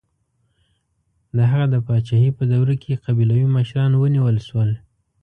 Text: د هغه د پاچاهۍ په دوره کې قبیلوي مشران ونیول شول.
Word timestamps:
د 1.35 1.37
هغه 1.51 1.65
د 1.73 1.75
پاچاهۍ 1.87 2.29
په 2.37 2.43
دوره 2.51 2.73
کې 2.83 3.01
قبیلوي 3.05 3.47
مشران 3.57 3.91
ونیول 3.95 4.37
شول. 4.47 4.69